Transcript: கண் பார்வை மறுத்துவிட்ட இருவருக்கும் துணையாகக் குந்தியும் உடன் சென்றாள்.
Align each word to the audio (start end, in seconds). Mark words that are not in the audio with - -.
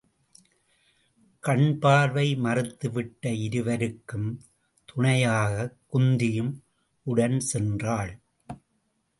கண் 1.39 1.79
பார்வை 1.79 2.35
மறுத்துவிட்ட 2.35 3.25
இருவருக்கும் 3.41 4.41
துணையாகக் 4.85 5.77
குந்தியும் 5.93 6.53
உடன் 7.03 7.37
சென்றாள். 7.53 8.19